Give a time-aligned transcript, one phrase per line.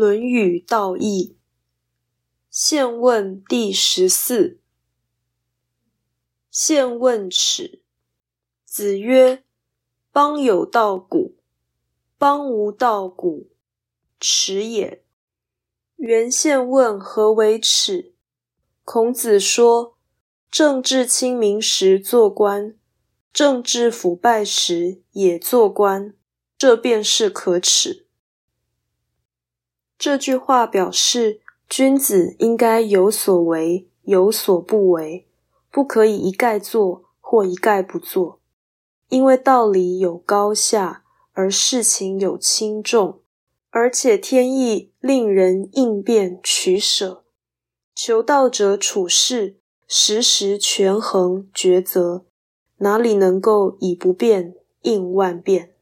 [0.00, 1.36] 论语道义》
[2.48, 4.58] 现问第十四。
[6.50, 7.82] 现问耻。
[8.64, 9.44] 子曰
[10.10, 11.36] ：“邦有道古，
[12.16, 13.50] 邦无道古，
[14.18, 15.04] 耻也。”
[15.96, 18.14] 原现问何为耻？
[18.86, 19.98] 孔子说
[20.50, 22.74] ：“政治清明时做官，
[23.34, 26.14] 政治腐败时也做官，
[26.56, 28.06] 这便是可耻。”
[30.00, 35.26] 这句话表示，君子应该有所为，有所不为。
[35.70, 38.40] 不可以一概做或一概不做，
[39.10, 43.20] 因为道理有高下，而事情有轻重，
[43.68, 47.22] 而且天意令人应变取舍。
[47.94, 52.24] 求道者处事时时权衡抉择，
[52.78, 55.74] 哪里能够以不变应万变？